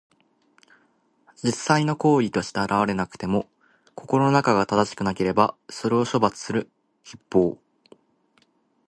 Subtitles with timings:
[1.43, 3.47] 実際の行為として現れなくても、
[3.93, 6.71] 心の中が正しくなければ、それを処罰する
[7.05, 7.59] 筆法。